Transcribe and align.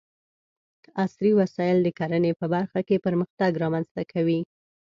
عصري 1.03 1.31
وسايل 1.39 1.77
د 1.83 1.87
کرنې 1.99 2.31
په 2.39 2.45
برخه 2.53 2.79
کې 2.87 3.03
پرمختګ 3.05 3.51
رامنځته 3.63 4.01
کوي. 4.11 4.39